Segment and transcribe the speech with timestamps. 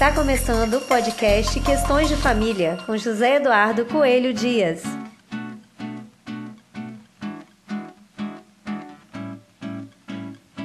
[0.00, 4.82] Está começando o podcast Questões de Família com José Eduardo Coelho Dias.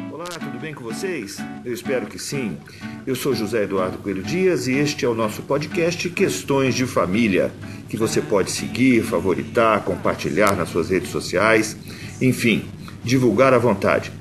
[0.09, 1.35] Olá, tudo bem com vocês?
[1.65, 2.57] Eu espero que sim.
[3.05, 7.51] Eu sou José Eduardo Coelho Dias e este é o nosso podcast Questões de Família,
[7.89, 11.75] que você pode seguir, favoritar, compartilhar nas suas redes sociais,
[12.21, 12.63] enfim,
[13.03, 14.13] divulgar à vontade.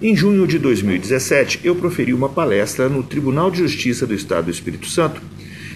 [0.00, 4.50] Em junho de 2017, eu proferi uma palestra no Tribunal de Justiça do Estado do
[4.50, 5.22] Espírito Santo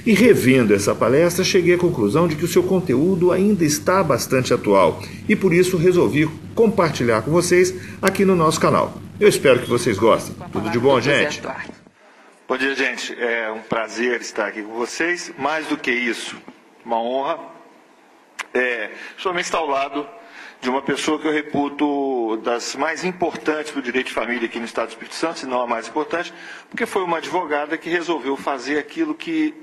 [0.04, 4.52] e, revendo essa palestra, cheguei à conclusão de que o seu conteúdo ainda está bastante
[4.52, 8.92] atual e, por isso, resolvi compartilhar com vocês aqui no nosso canal.
[9.18, 10.36] Eu espero que vocês gostem.
[10.52, 11.40] Tudo de bom, gente?
[12.46, 13.18] Bom dia, gente.
[13.18, 15.32] É um prazer estar aqui com vocês.
[15.38, 16.36] Mais do que isso,
[16.84, 17.38] uma honra.
[18.52, 20.06] É, somente ao lado
[20.60, 24.66] de uma pessoa que eu reputo das mais importantes do direito de família aqui no
[24.66, 26.32] Estado do Espírito Santo, se não a mais importante,
[26.68, 29.54] porque foi uma advogada que resolveu fazer aquilo que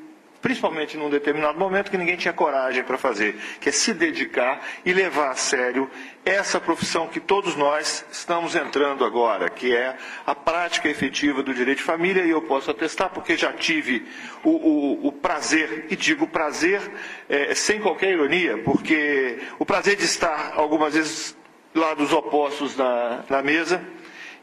[0.42, 4.94] principalmente num determinado momento que ninguém tinha coragem para fazer, que é se dedicar e
[4.94, 5.90] levar a sério
[6.24, 11.78] essa profissão que todos nós estamos entrando agora, que é a prática efetiva do direito
[11.78, 14.06] de família, e eu posso atestar porque já tive
[14.44, 16.82] o, o, o prazer, e digo prazer
[17.30, 21.36] é, sem qualquer ironia, porque o prazer de estar algumas vezes
[21.74, 23.82] lá dos opostos na, na mesa,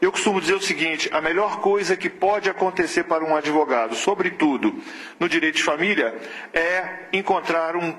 [0.01, 4.73] eu costumo dizer o seguinte: a melhor coisa que pode acontecer para um advogado, sobretudo
[5.19, 6.15] no direito de família,
[6.53, 7.95] é encontrar um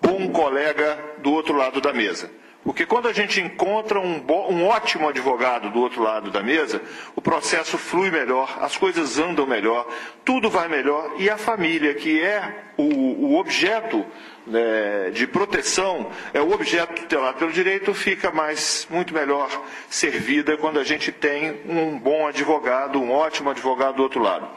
[0.00, 2.30] bom colega do outro lado da mesa.
[2.64, 6.82] Porque quando a gente encontra um, um, ótimo advogado do outro lado da mesa,
[7.14, 9.86] o processo flui melhor, as coisas andam melhor,
[10.24, 14.04] tudo vai melhor e a família, que é o, o objeto
[14.48, 19.48] né, de proteção, é o objeto tutelado pelo direito, fica mais, muito melhor
[19.88, 24.48] servida quando a gente tem um bom advogado, um ótimo advogado do outro lado.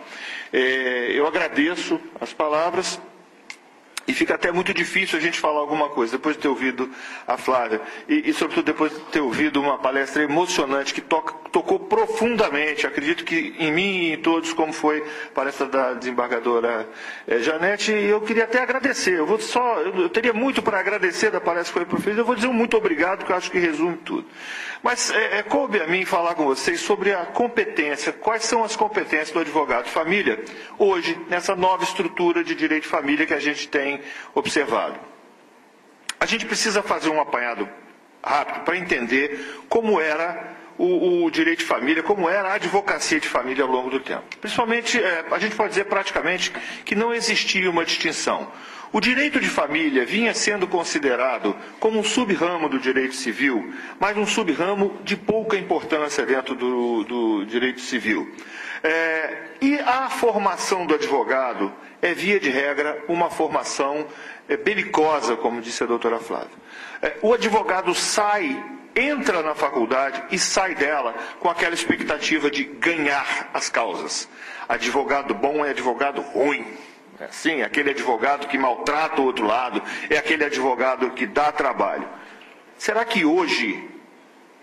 [0.51, 2.99] É, eu agradeço as palavras.
[4.11, 6.89] E fica até muito difícil a gente falar alguma coisa, depois de ter ouvido
[7.25, 7.79] a Flávia,
[8.09, 13.23] e, e sobretudo depois de ter ouvido uma palestra emocionante que toca, tocou profundamente, acredito
[13.23, 16.89] que em mim e em todos, como foi a palestra da desembargadora
[17.25, 20.77] eh, Janete, e eu queria até agradecer, eu vou só, eu, eu teria muito para
[20.77, 23.49] agradecer da palestra que foi proferida, eu vou dizer um muito obrigado, porque eu acho
[23.49, 24.27] que resume tudo.
[24.83, 28.75] Mas é, é, coube a mim falar com vocês sobre a competência, quais são as
[28.75, 30.43] competências do advogado de família,
[30.77, 34.00] hoje, nessa nova estrutura de direito de família que a gente tem
[34.33, 34.99] observado.
[36.19, 37.67] A gente precisa fazer um apanhado
[38.23, 43.27] rápido para entender como era o, o, direito de família, como era a advocacia de
[43.27, 44.23] família ao longo do tempo.
[44.39, 46.51] Principalmente, é, a gente pode dizer praticamente
[46.85, 48.51] que não existia uma distinção.
[48.93, 54.25] O direito de família vinha sendo considerado como um sub-ramo do direito civil, mas um
[54.25, 58.29] sub-ramo de pouca importância dentro do, do direito civil.
[58.83, 61.71] É, e a formação do advogado
[62.01, 64.07] é, via de regra, uma formação
[64.49, 66.49] é, belicosa, como disse a doutora Flávia.
[67.01, 68.63] É, o advogado sai,
[68.95, 74.27] entra na faculdade e sai dela com aquela expectativa de ganhar as causas.
[74.67, 76.65] Advogado bom é advogado ruim.
[77.19, 82.07] É, sim, aquele advogado que maltrata o outro lado, é aquele advogado que dá trabalho.
[82.79, 83.87] Será que hoje,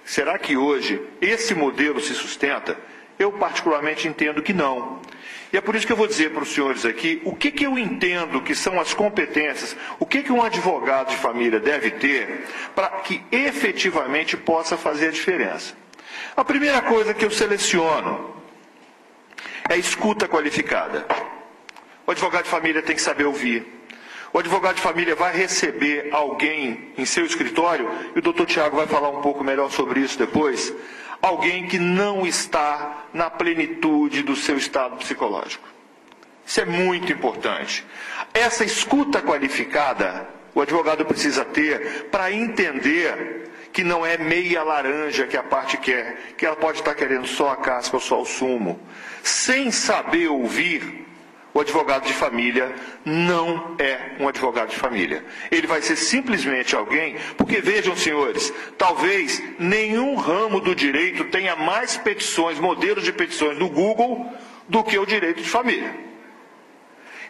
[0.04, 2.76] será que hoje esse modelo se sustenta?
[3.18, 5.00] Eu particularmente entendo que não.
[5.52, 7.64] E é por isso que eu vou dizer para os senhores aqui o que, que
[7.64, 12.46] eu entendo que são as competências, o que, que um advogado de família deve ter
[12.74, 15.74] para que efetivamente possa fazer a diferença.
[16.36, 18.36] A primeira coisa que eu seleciono
[19.68, 21.06] é escuta qualificada.
[22.06, 23.66] O advogado de família tem que saber ouvir.
[24.32, 28.86] O advogado de família vai receber alguém em seu escritório, e o doutor Tiago vai
[28.86, 30.72] falar um pouco melhor sobre isso depois
[31.20, 35.68] alguém que não está na plenitude do seu estado psicológico.
[36.44, 37.84] Isso é muito importante.
[38.32, 45.36] Essa escuta qualificada, o advogado precisa ter para entender que não é meia laranja que
[45.36, 48.80] a parte quer, que ela pode estar querendo só a casca ou só o sumo.
[49.22, 51.06] Sem saber ouvir,
[51.54, 52.74] o advogado de família
[53.04, 55.24] não é um advogado de família.
[55.50, 61.96] Ele vai ser simplesmente alguém, porque vejam, senhores, talvez nenhum ramo do direito tenha mais
[61.96, 64.32] petições, modelos de petições no Google
[64.68, 66.08] do que o direito de família.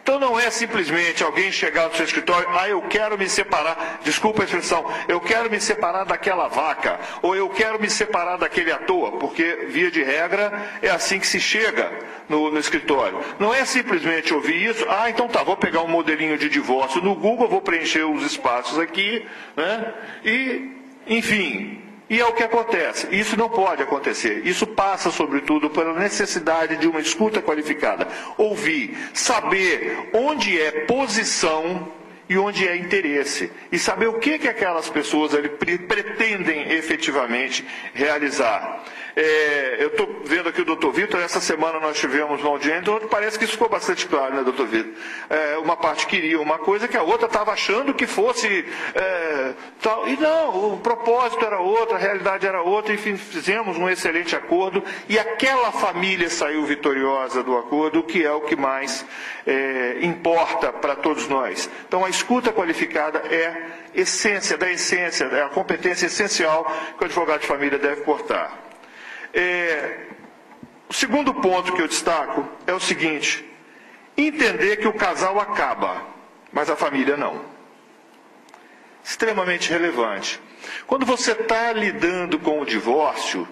[0.01, 4.41] Então não é simplesmente alguém chegar no seu escritório, ah, eu quero me separar, desculpa
[4.41, 8.77] a expressão, eu quero me separar daquela vaca, ou eu quero me separar daquele à
[8.77, 11.91] toa, porque, via de regra, é assim que se chega
[12.29, 13.19] no, no escritório.
[13.39, 17.15] Não é simplesmente ouvir isso, ah, então tá, vou pegar um modelinho de divórcio no
[17.15, 19.25] Google, vou preencher os espaços aqui,
[19.57, 19.93] né?
[20.23, 20.71] E,
[21.07, 23.07] enfim, E é o que acontece.
[23.11, 24.41] Isso não pode acontecer.
[24.43, 28.07] Isso passa, sobretudo, pela necessidade de uma escuta qualificada.
[28.35, 31.87] Ouvir, saber onde é posição
[32.27, 33.51] e onde é interesse.
[33.71, 38.83] E saber o que, que aquelas pessoas ali pretendem efetivamente realizar.
[39.21, 43.07] É, eu estou vendo aqui o doutor Vitor, essa semana nós tivemos uma audiência, onde
[43.07, 44.93] parece que isso ficou bastante claro, né, doutor Vitor?
[45.29, 49.51] É, uma parte queria uma coisa que a outra estava achando que fosse é,
[49.81, 50.07] tal.
[50.07, 54.81] E não, o propósito era outro, a realidade era outra, enfim, fizemos um excelente acordo
[55.09, 59.05] e aquela família saiu vitoriosa do acordo, que é o que mais
[59.45, 61.69] é, importa para todos nós.
[61.85, 66.63] Então a escuta qualificada é essência da essência, é a competência essencial
[66.97, 68.68] que o advogado de família deve portar.
[69.33, 70.07] É,
[70.87, 73.45] o segundo ponto que eu destaco é o seguinte:
[74.17, 76.01] entender que o casal acaba,
[76.51, 77.41] mas a família não.
[79.03, 80.39] Extremamente relevante.
[80.85, 83.47] Quando você está lidando com o divórcio,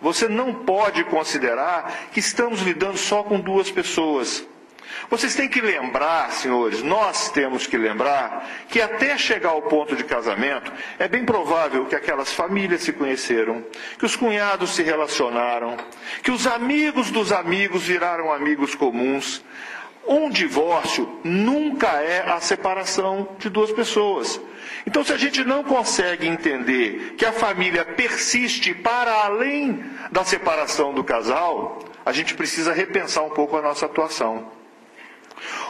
[0.00, 4.46] você não pode considerar que estamos lidando só com duas pessoas.
[5.10, 10.04] Vocês têm que lembrar, senhores, nós temos que lembrar que até chegar ao ponto de
[10.04, 13.64] casamento, é bem provável que aquelas famílias se conheceram,
[13.98, 15.76] que os cunhados se relacionaram,
[16.22, 19.42] que os amigos dos amigos viraram amigos comuns.
[20.06, 24.40] Um divórcio nunca é a separação de duas pessoas.
[24.86, 30.94] Então, se a gente não consegue entender que a família persiste para além da separação
[30.94, 34.57] do casal, a gente precisa repensar um pouco a nossa atuação.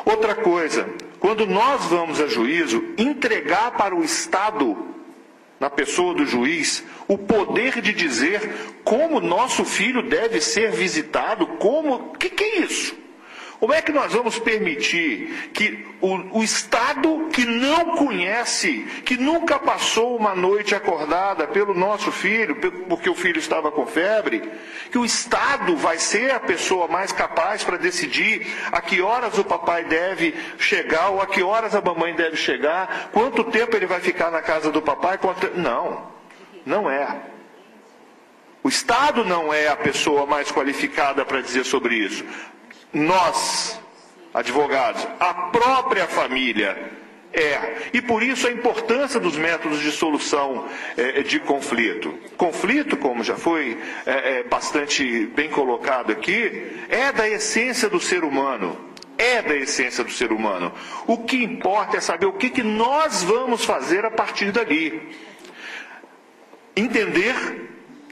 [0.05, 0.89] Outra coisa,
[1.19, 4.77] quando nós vamos a juízo, entregar para o Estado,
[5.59, 11.95] na pessoa do juiz, o poder de dizer como nosso filho deve ser visitado, como.
[11.95, 12.97] O que, que é isso?
[13.61, 19.59] Como é que nós vamos permitir que o, o, Estado que não conhece, que nunca
[19.59, 22.55] passou uma noite acordada pelo nosso filho,
[22.89, 24.49] porque o filho estava com febre,
[24.93, 29.45] que o Estado vai ser a pessoa mais capaz para decidir a que horas o
[29.45, 34.01] papai deve chegar ou a que horas a mamãe deve chegar, quanto tempo ele vai
[34.01, 35.19] ficar na casa do papai?
[35.19, 35.51] Quanto...
[35.59, 36.07] Não,
[36.65, 37.09] não é.
[38.63, 42.25] O Estado não é a pessoa mais qualificada para dizer sobre isso
[42.93, 43.81] nós,
[44.32, 46.99] advogados, a própria família
[47.32, 47.90] é.
[47.93, 52.19] E por isso a importância dos métodos de solução é, de conflito.
[52.37, 58.25] Conflito, como já foi é, é, bastante bem colocado aqui, é da essência do ser
[58.25, 58.76] humano.
[59.19, 60.73] É da essência do ser humano.
[61.06, 65.08] O que importa é saber o que, que nós vamos fazer a partir dali.
[66.76, 67.68] Entender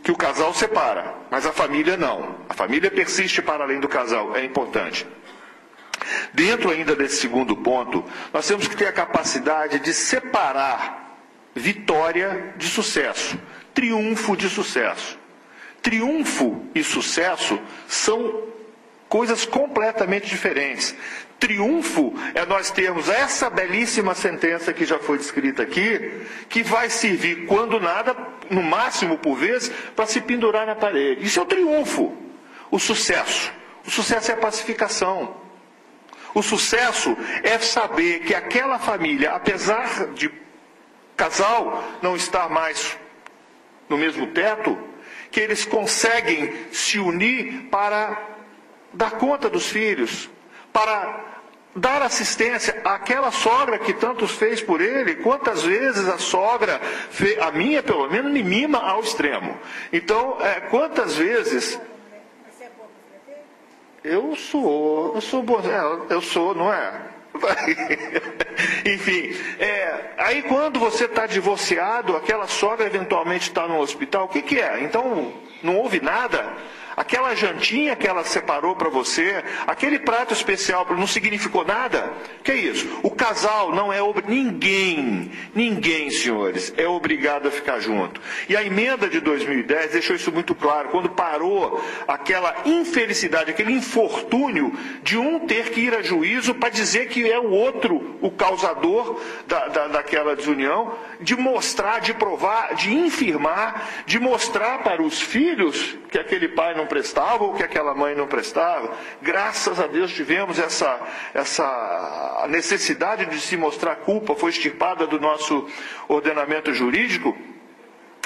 [0.07, 2.37] que o casal separa, mas a família não.
[2.49, 5.05] A família persiste para além do casal, é importante.
[6.33, 11.19] Dentro ainda desse segundo ponto, nós temos que ter a capacidade de separar
[11.53, 13.37] vitória de sucesso,
[13.75, 15.19] triunfo de sucesso.
[15.83, 18.45] Triunfo e sucesso são
[19.09, 20.95] coisas completamente diferentes.
[21.39, 27.47] Triunfo é nós termos essa belíssima sentença que já foi descrita aqui, que vai servir,
[27.47, 28.17] quando nada,
[28.49, 31.25] no máximo por vez, para se pendurar na parede.
[31.25, 32.17] Isso é o triunfo.
[32.71, 33.53] O sucesso.
[33.87, 35.37] O sucesso é a pacificação.
[36.35, 40.31] O sucesso é saber que aquela família, apesar de
[41.17, 42.97] casal não estar mais
[43.89, 44.77] no mesmo teto,
[45.31, 48.21] que eles conseguem se unir para
[48.93, 50.29] dar conta dos filhos,
[50.77, 51.25] para
[51.75, 56.79] dar assistência àquela sogra que tantos fez por ele, quantas vezes a sogra,
[57.41, 59.57] a minha pelo menos, me mima ao extremo.
[59.91, 61.81] Então, é, quantas vezes.
[64.05, 66.93] Eu sou, eu sou é, eu sou, não é?
[68.85, 74.43] Enfim, é, aí quando você está divorciado, aquela sogra eventualmente está no hospital, o que,
[74.43, 74.83] que é?
[74.83, 76.55] Então, não houve nada?
[76.97, 82.13] Aquela jantinha que ela separou para você, aquele prato especial não significou nada?
[82.43, 83.01] Que é isso?
[83.03, 84.23] O casal não é ob...
[84.29, 88.21] ninguém, ninguém, senhores, é obrigado a ficar junto.
[88.49, 94.73] E a emenda de 2010 deixou isso muito claro, quando parou aquela infelicidade, aquele infortúnio
[95.03, 99.21] de um ter que ir a juízo para dizer que é o outro o causador
[99.47, 105.97] da, da, daquela desunião, de mostrar, de provar, de infirmar, de mostrar para os filhos
[106.11, 108.91] que aquele pai não prestava ou que aquela mãe não prestava.
[109.21, 111.01] Graças a Deus tivemos essa,
[111.35, 115.67] essa necessidade de se mostrar culpa, foi extirpada do nosso
[116.09, 117.37] ordenamento jurídico.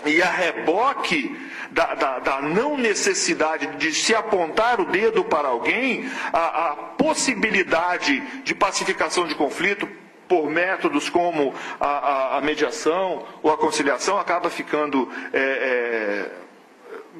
[0.04, 1.38] E a reboque
[1.70, 8.20] da, da, da, não necessidade de se apontar o dedo para alguém, a, a possibilidade
[8.42, 9.86] de pacificação de conflito
[10.26, 15.10] por métodos como a, a, a mediação ou a conciliação, acaba ficando.
[15.32, 16.49] É, é,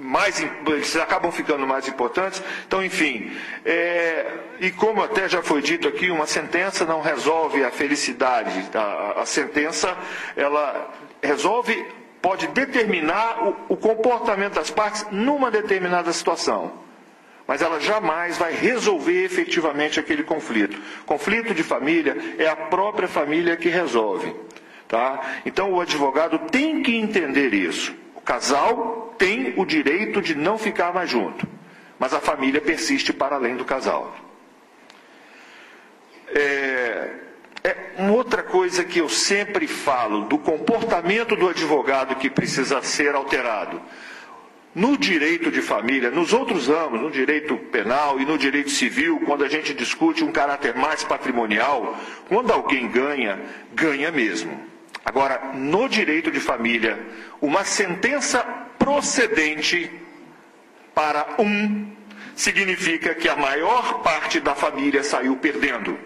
[0.01, 2.43] mais, eles acabam ficando mais importantes.
[2.67, 3.31] Então, enfim,
[3.65, 4.27] é,
[4.59, 8.67] e como até já foi dito aqui, uma sentença não resolve a felicidade.
[8.75, 9.95] A, a sentença,
[10.35, 10.91] ela
[11.23, 11.87] resolve,
[12.23, 16.73] pode determinar o, o comportamento das partes numa determinada situação.
[17.47, 20.81] Mas ela jamais vai resolver efetivamente aquele conflito.
[21.05, 24.35] Conflito de família é a própria família que resolve.
[24.89, 25.21] Tá?
[25.45, 28.00] Então o advogado tem que entender isso.
[28.21, 31.47] O casal tem o direito de não ficar mais junto,
[31.99, 34.15] mas a família persiste para além do casal.
[36.29, 37.11] É,
[37.65, 43.15] é uma outra coisa que eu sempre falo do comportamento do advogado que precisa ser
[43.15, 43.81] alterado.
[44.73, 49.45] No direito de família, nos outros ramos, no direito penal e no direito civil, quando
[49.45, 51.99] a gente discute um caráter mais patrimonial,
[52.29, 53.41] quando alguém ganha,
[53.75, 54.71] ganha mesmo.
[55.05, 56.99] Agora, no direito de família,
[57.41, 58.43] uma sentença
[58.79, 59.91] procedente
[60.95, 61.91] para um
[62.35, 65.99] significa que a maior parte da família saiu perdendo.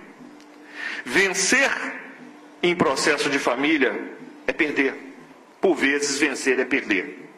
[1.05, 1.71] Vencer
[2.63, 4.95] em processo de família é perder.
[5.61, 7.31] Por vezes, vencer é perder.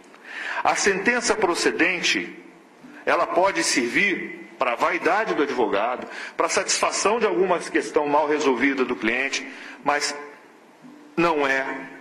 [0.62, 2.36] A sentença procedente,
[3.04, 8.26] ela pode servir para a vaidade do advogado, para a satisfação de alguma questão mal
[8.26, 9.46] resolvida do cliente,
[9.84, 10.14] mas
[11.16, 11.96] não é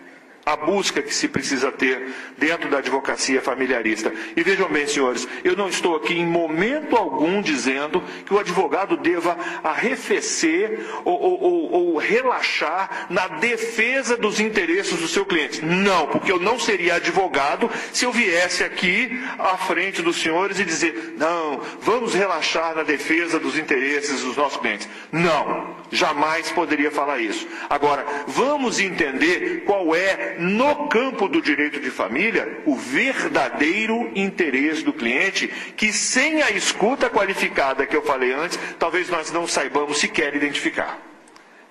[0.46, 4.14] a busca que se precisa ter dentro da advocacia familiarista.
[4.36, 8.96] E vejam bem, senhores, eu não estou aqui em momento algum dizendo que o advogado
[8.96, 15.66] deva arrefecer ou, ou, ou, ou relaxar na defesa dos interesses do seu cliente.
[15.66, 20.66] Não, porque eu não seria advogado se eu viesse aqui à frente dos senhores e
[20.66, 24.88] dizer, não, vamos relaxar na defesa dos interesses dos nossos clientes.
[25.12, 27.48] Não, jamais poderia falar isso.
[27.70, 34.94] Agora, vamos entender qual é no campo do direito de família, o verdadeiro interesse do
[34.94, 40.36] cliente, que sem a escuta qualificada que eu falei antes, talvez nós não saibamos sequer
[40.36, 41.00] identificar.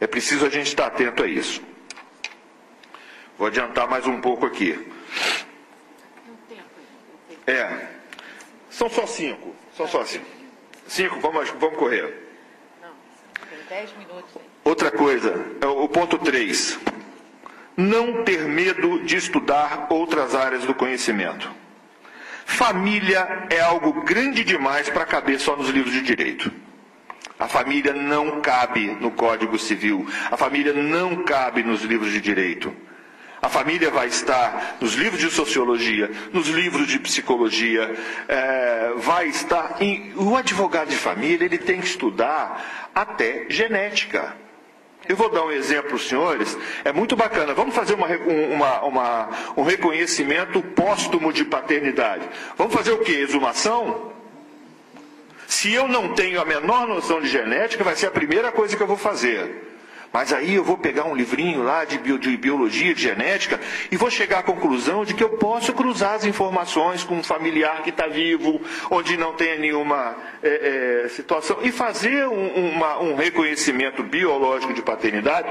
[0.01, 1.63] É preciso a gente estar atento a isso.
[3.39, 4.79] Vou adiantar mais um pouco aqui.
[7.47, 7.89] É.
[8.71, 9.55] São só cinco.
[9.77, 10.27] São só cinco.
[10.87, 12.24] Cinco, vamos, vamos correr.
[13.75, 14.31] Não, tem dez minutos.
[14.65, 16.79] Outra coisa, é o ponto três
[17.77, 21.51] não ter medo de estudar outras áreas do conhecimento.
[22.47, 26.53] Família é algo grande demais para caber só nos livros de direito.
[27.37, 30.07] A família não cabe no Código Civil.
[30.31, 32.73] A família não cabe nos livros de direito.
[33.45, 37.95] A família vai estar nos livros de sociologia, nos livros de psicologia,
[38.27, 40.15] é, vai estar em.
[40.17, 44.35] O advogado de família ele tem que estudar até genética.
[45.07, 47.53] Eu vou dar um exemplo senhores, é muito bacana.
[47.53, 52.27] Vamos fazer uma, uma, uma, um reconhecimento póstumo de paternidade.
[52.57, 53.13] Vamos fazer o que?
[53.13, 54.11] Exumação?
[55.47, 58.83] Se eu não tenho a menor noção de genética, vai ser a primeira coisa que
[58.83, 59.74] eu vou fazer.
[60.15, 63.97] Mas aí eu vou pegar um livrinho lá de, bio, de, biologia, de genética, e
[63.97, 67.91] vou chegar à conclusão de que eu posso cruzar as informações com um familiar que
[67.91, 68.61] está vivo,
[68.93, 74.83] onde não tenha nenhuma é, é, situação, e fazer um, uma, um, reconhecimento biológico de
[74.83, 75.49] paternidade,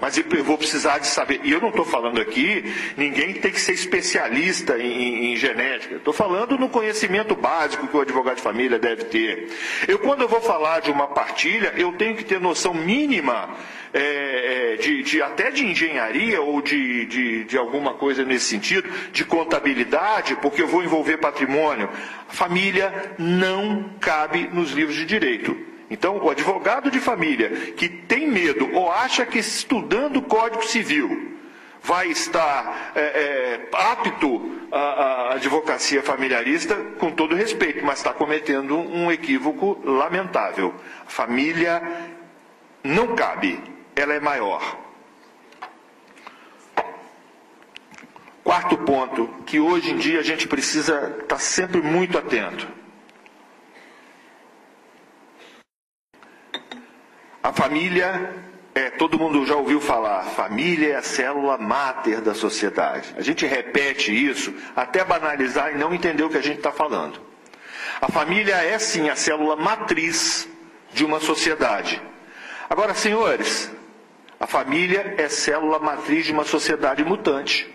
[0.00, 1.40] mas eu vou precisar de saber.
[1.44, 2.64] E eu não estou falando aqui,
[2.96, 5.94] ninguém tem que ser especialista em, em genética.
[5.94, 9.52] Estou falando no conhecimento básico que o advogado de família deve ter.
[9.86, 13.54] Eu, quando eu vou falar de uma partilha, eu tenho que ter noção mínima
[13.94, 18.90] é, é, de, de, até de engenharia ou de, de, de alguma coisa nesse sentido,
[19.12, 21.88] de contabilidade, porque eu vou envolver patrimônio.
[22.28, 25.56] Família não cabe nos livros de direito.
[25.88, 31.38] Então, o advogado de família que tem medo ou acha que estudando o Código Civil
[31.80, 39.12] vai estar é, é, apto à, advocacia familiarista, com todo respeito, mas está cometendo um
[39.12, 40.74] equívoco lamentável.
[41.06, 41.80] Família
[42.82, 44.78] não cabe ela é maior.
[48.42, 52.68] Quarto ponto, que hoje em dia a gente precisa estar sempre muito atento.
[57.42, 58.34] A família,
[58.74, 63.14] é, todo mundo já ouviu falar, família é a célula máter da sociedade.
[63.16, 67.20] A gente repete isso até banalizar e não entender o que a gente está falando.
[68.00, 70.48] A família é sim a célula matriz
[70.92, 72.00] de uma sociedade.
[72.68, 73.70] Agora, senhores,
[74.38, 77.74] a família é célula matriz de uma sociedade mutante.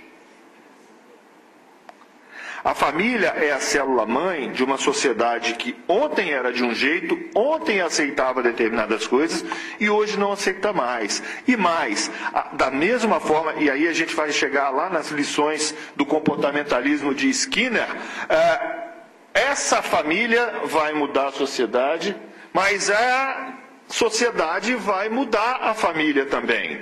[2.64, 7.80] A família é a célula-mãe de uma sociedade que ontem era de um jeito, ontem
[7.80, 9.46] aceitava determinadas coisas
[9.80, 11.24] e hoje não aceita mais.
[11.48, 12.12] E mais,
[12.54, 17.30] da mesma forma, e aí a gente vai chegar lá nas lições do comportamentalismo de
[17.30, 17.88] Skinner,
[18.28, 18.90] é,
[19.34, 22.16] essa família vai mudar a sociedade,
[22.52, 23.49] mas a
[23.90, 26.80] sociedade vai mudar a família também.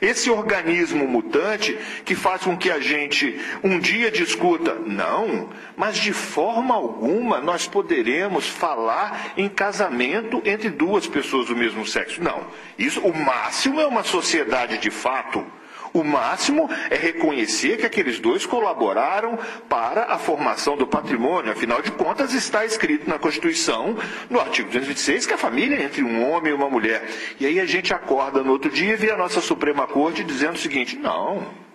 [0.00, 6.12] Esse organismo mutante que faz com que a gente um dia discuta, não, mas de
[6.12, 12.22] forma alguma nós poderemos falar em casamento entre duas pessoas do mesmo sexo.
[12.22, 12.46] Não.
[12.78, 15.44] Isso, o máximo é uma sociedade de fato
[15.92, 21.52] o máximo é reconhecer que aqueles dois colaboraram para a formação do patrimônio.
[21.52, 23.96] Afinal de contas, está escrito na Constituição,
[24.28, 27.08] no artigo 226, que a família é entre um homem e uma mulher.
[27.38, 30.54] E aí a gente acorda no outro dia e vê a nossa Suprema Corte dizendo
[30.54, 31.70] o seguinte: não.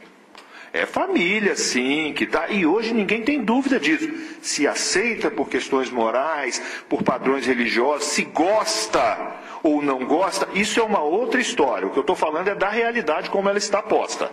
[0.72, 2.50] É família, sim, que tá.
[2.50, 4.12] E hoje ninguém tem dúvida disso.
[4.42, 10.84] Se aceita por questões morais, por padrões religiosos, se gosta ou não gosta, isso é
[10.84, 11.88] uma outra história.
[11.88, 14.32] O que eu estou falando é da realidade como ela está posta.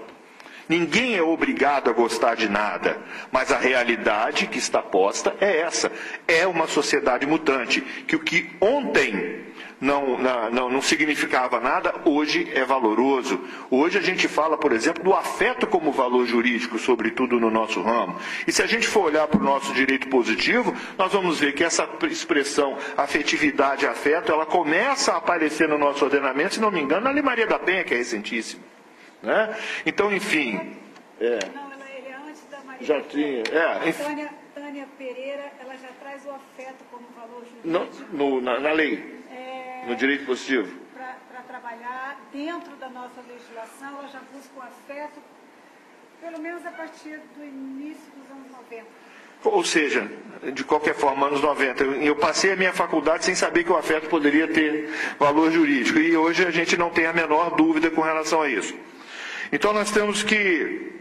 [0.68, 2.98] Ninguém é obrigado a gostar de nada,
[3.30, 5.90] mas a realidade que está posta é essa.
[6.28, 9.40] É uma sociedade mutante, que o que ontem
[9.82, 13.40] não, não, não significava nada, hoje é valoroso.
[13.68, 18.16] Hoje a gente fala, por exemplo, do afeto como valor jurídico, sobretudo no nosso ramo.
[18.46, 21.64] E se a gente for olhar para o nosso direito positivo, nós vamos ver que
[21.64, 27.02] essa expressão afetividade afeto, ela começa a aparecer no nosso ordenamento, se não me engano,
[27.02, 28.62] na Lei Maria da Penha, que é recentíssima.
[29.20, 29.56] Né?
[29.84, 30.76] Então, enfim.
[31.20, 31.38] É.
[31.52, 33.42] Não, ele é antes da Maria já tinha.
[33.50, 34.04] É, enfim.
[34.04, 38.06] Tânia, Tânia Pereira, ela já traz o afeto como valor jurídico.
[38.14, 39.21] No, no, na, na lei.
[39.86, 40.72] No direito positivo?
[40.94, 45.20] Para trabalhar dentro da nossa legislação, ela já busca o afeto,
[46.20, 48.86] pelo menos a partir do início dos anos 90.
[49.44, 50.08] Ou seja,
[50.52, 51.82] de qualquer forma, anos 90.
[51.82, 55.98] Eu passei a minha faculdade sem saber que o afeto poderia ter valor jurídico.
[55.98, 58.74] E hoje a gente não tem a menor dúvida com relação a isso.
[59.50, 60.92] Então nós temos que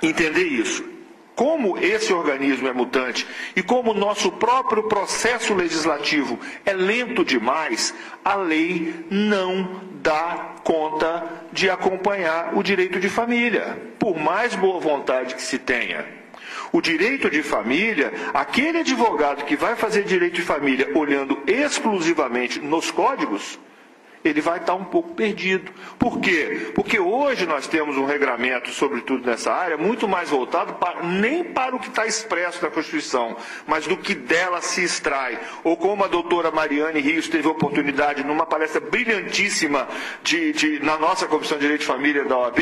[0.00, 0.95] entender isso
[1.36, 7.94] como esse organismo é mutante e como o nosso próprio processo legislativo é lento demais,
[8.24, 15.34] a lei não dá conta de acompanhar o direito de família, por mais boa vontade
[15.34, 16.06] que se tenha.
[16.72, 22.90] O direito de família, aquele advogado que vai fazer direito de família olhando exclusivamente nos
[22.90, 23.58] códigos,
[24.28, 25.70] ele vai estar um pouco perdido.
[25.98, 26.72] Por quê?
[26.74, 31.74] Porque hoje nós temos um regramento, sobretudo nessa área, muito mais voltado para, nem para
[31.76, 33.36] o que está expresso na Constituição,
[33.66, 35.38] mas do que dela se extrai.
[35.62, 39.86] Ou como a doutora Mariane Rios teve oportunidade, numa palestra brilhantíssima
[40.22, 42.58] de, de, na nossa Comissão de Direito de Família da OAB,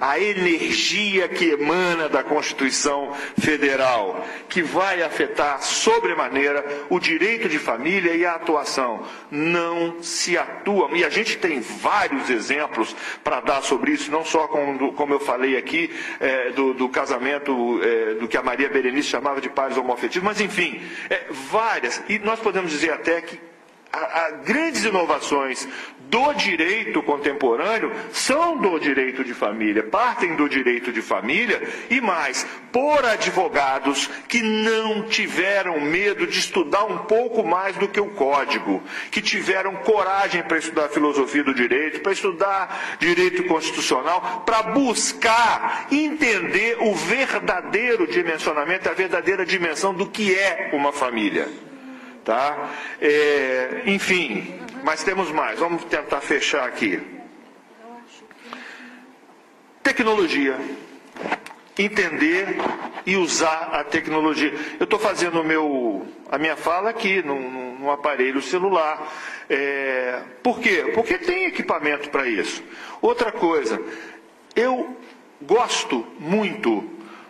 [0.00, 8.14] a energia que emana da Constituição Federal, que vai afetar sobremaneira o direito de família
[8.14, 9.04] e a atuação.
[9.30, 14.46] Não se atua e a gente tem vários exemplos para dar sobre isso, não só
[14.48, 19.08] como, como eu falei aqui, é, do, do, casamento, é, do que a Maria Berenice
[19.08, 22.02] chamava de pares homoafetivos, mas enfim, é, várias.
[22.08, 23.40] E nós podemos dizer até que
[23.92, 25.68] há grandes inovações
[26.12, 32.46] do direito contemporâneo são do direito de família, partem do direito de família e mais,
[32.70, 38.82] por advogados que não tiveram medo de estudar um pouco mais do que o código,
[39.10, 46.76] que tiveram coragem para estudar filosofia do direito, para estudar direito constitucional, para buscar entender
[46.80, 51.48] o verdadeiro dimensionamento, a verdadeira dimensão do que é uma família.
[52.22, 52.70] Tá?
[53.00, 55.58] É, enfim, mas temos mais.
[55.58, 57.00] Vamos tentar fechar aqui.
[59.82, 60.58] Tecnologia.
[61.78, 62.56] Entender
[63.06, 64.52] e usar a tecnologia.
[64.78, 69.10] Eu estou fazendo meu, a minha fala aqui, num, num aparelho celular.
[69.48, 70.92] É, por quê?
[70.94, 72.62] Porque tem equipamento para isso.
[73.00, 73.82] Outra coisa,
[74.54, 74.96] eu
[75.40, 76.88] gosto muito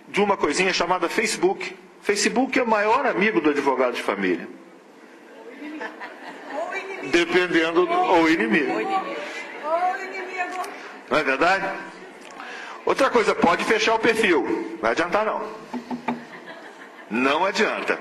[0.08, 1.74] de uma coisinha chamada Facebook.
[2.02, 4.48] Facebook é o maior amigo do advogado de família.
[7.10, 8.72] Dependendo, ou inimigo.
[11.10, 11.68] Não é verdade?
[12.84, 14.42] Outra coisa, pode fechar o perfil.
[14.42, 15.42] Não vai adiantar não.
[17.10, 17.98] Não adianta.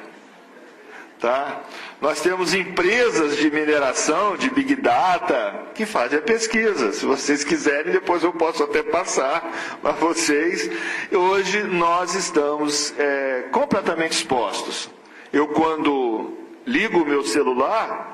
[1.19, 1.61] Tá?
[2.01, 6.91] Nós temos empresas de mineração, de Big Data, que fazem a pesquisa.
[6.91, 9.43] Se vocês quiserem, depois eu posso até passar
[9.83, 10.67] para vocês.
[11.11, 14.89] Hoje nós estamos é, completamente expostos.
[15.31, 16.35] Eu, quando
[16.65, 18.10] ligo o meu celular,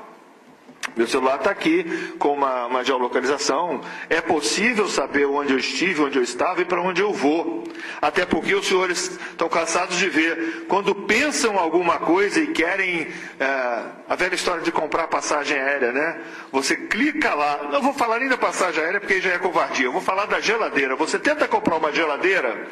[0.96, 1.84] Meu celular está aqui
[2.18, 3.80] com uma, uma, geolocalização.
[4.08, 7.64] É possível saber onde eu estive, onde eu estava e para onde eu vou.
[8.00, 10.66] Até porque os senhores estão cansados de ver.
[10.68, 13.08] Quando pensam alguma coisa e querem.
[13.38, 16.20] É, a velha história de comprar passagem aérea, né?
[16.52, 17.68] Você clica lá.
[17.70, 19.86] Não vou falar nem da passagem aérea porque já é covardia.
[19.86, 20.96] Eu vou falar da geladeira.
[20.96, 22.66] Você tenta comprar uma geladeira.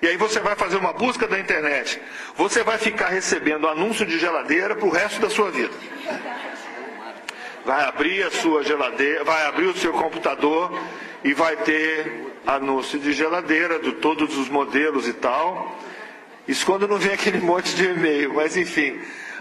[0.00, 2.00] E aí você vai fazer uma busca da internet.
[2.36, 5.74] Você vai ficar recebendo anúncio de geladeira para o resto da sua vida
[7.68, 10.72] vai abrir a sua geladeira, vai abrir o seu computador
[11.22, 15.76] e vai ter anúncio de geladeira, de todos os modelos e tal.
[16.48, 18.98] Isso quando não vem aquele monte de e-mail, mas enfim.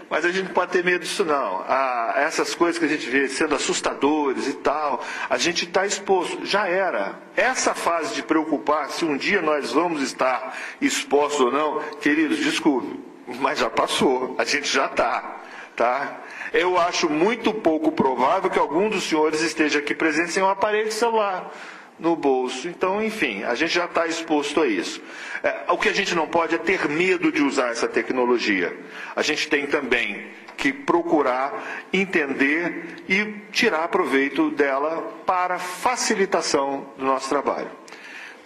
[0.09, 1.63] Mas a gente não pode ter medo disso não.
[1.69, 6.45] Ah, essas coisas que a gente vê sendo assustadores e tal, a gente está exposto.
[6.45, 7.17] Já era.
[7.33, 12.99] Essa fase de preocupar se um dia nós vamos estar expostos ou não, queridos, desculpe,
[13.39, 14.35] mas já passou.
[14.37, 15.37] A gente já está.
[15.77, 16.21] Tá?
[16.51, 20.87] Eu acho muito pouco provável que algum dos senhores esteja aqui presente sem um aparelho
[20.87, 21.53] de celular
[21.99, 22.67] no bolso.
[22.67, 24.99] Então, enfim, a gente já está exposto a isso.
[25.43, 28.75] É, o que a gente não pode é ter medo de usar essa tecnologia.
[29.15, 30.25] A gente tem também
[30.57, 37.69] que procurar entender e tirar proveito dela para facilitação do nosso trabalho.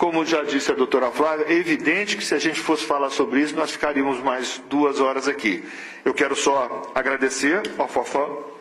[0.02, 3.40] Como já disse a doutora Flávia, é evidente que se a gente fosse falar sobre
[3.40, 5.64] isso, nós ficaríamos mais duas horas aqui.
[6.04, 8.52] Eu quero só agradecer ao Fofó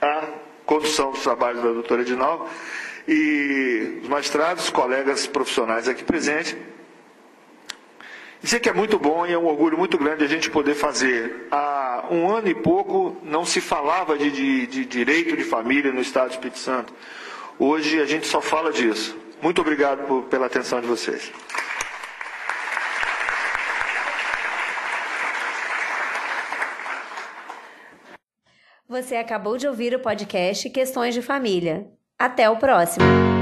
[0.00, 0.28] a
[0.64, 2.46] condução dos trabalhos da doutora Edinalva
[3.08, 6.56] e os magistrados, colegas profissionais aqui presentes.
[8.40, 11.48] Dizer que é muito bom e é um orgulho muito grande a gente poder fazer.
[11.50, 16.00] Há um ano e pouco não se falava de, de, de direito de família no
[16.00, 16.94] Estado do Espírito Santo.
[17.58, 19.23] Hoje a gente só fala disso.
[19.44, 21.30] Muito obrigado por, pela atenção de vocês.
[28.88, 31.86] Você acabou de ouvir o podcast Questões de Família.
[32.18, 33.33] Até o próximo!